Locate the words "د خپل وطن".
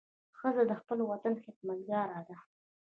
0.67-1.33